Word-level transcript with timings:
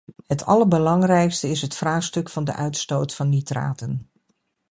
Het 0.27 0.45
allerbelangrijkste 0.45 1.47
is 1.49 1.61
het 1.61 1.75
vraagstuk 1.75 2.29
van 2.29 2.43
de 2.43 2.53
uitstoot 2.55 3.15
van 3.15 3.29
nitraten. 3.29 4.09